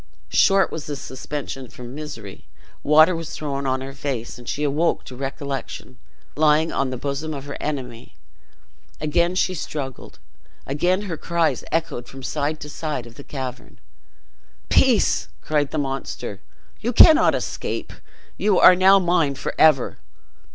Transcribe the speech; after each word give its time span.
Short 0.29 0.71
was 0.71 0.87
this 0.87 0.99
suspension 0.99 1.67
from 1.67 1.93
misery; 1.93 2.47
water 2.81 3.15
was 3.15 3.29
thrown 3.35 3.67
on 3.67 3.81
her 3.81 3.93
face, 3.93 4.39
and 4.39 4.49
she 4.49 4.63
awoke 4.63 5.03
to 5.03 5.15
recollection, 5.15 5.99
lying 6.35 6.71
on 6.71 6.89
the 6.89 6.97
bosom 6.97 7.35
of 7.35 7.45
her 7.45 7.55
enemy. 7.61 8.15
Again 8.99 9.35
she 9.35 9.53
struggled, 9.53 10.17
again 10.65 11.03
her 11.03 11.17
cries 11.17 11.63
echoed 11.71 12.07
from 12.07 12.23
side 12.23 12.59
to 12.61 12.67
side 12.67 13.05
of 13.05 13.13
the 13.13 13.23
cavern. 13.23 13.77
"Peace!" 14.69 15.27
cried 15.39 15.69
the 15.69 15.77
monster; 15.77 16.41
"you 16.79 16.93
cannot 16.93 17.35
escape; 17.35 17.93
you 18.37 18.59
are 18.59 18.73
now 18.75 18.97
mine 18.97 19.35
forever! 19.35 19.99